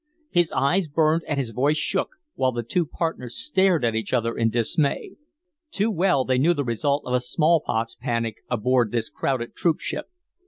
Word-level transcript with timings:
His 0.31 0.51
eyes 0.51 0.87
burned 0.87 1.21
and 1.27 1.37
his 1.37 1.51
voice 1.51 1.77
shook, 1.77 2.09
while 2.33 2.51
the 2.51 2.63
two 2.63 2.87
partners 2.87 3.37
stared 3.37 3.85
at 3.85 3.93
each 3.93 4.13
other 4.13 4.35
in 4.35 4.49
dismay. 4.49 5.11
Too 5.69 5.91
well 5.91 6.25
they 6.25 6.39
knew 6.39 6.55
the 6.55 6.63
result 6.63 7.03
of 7.05 7.13
a 7.13 7.19
small 7.19 7.61
pox 7.63 7.93
panic 8.01 8.37
aboard 8.49 8.91
this 8.91 9.11
crowded 9.11 9.53
troop 9.53 9.79
ship. 9.79 10.07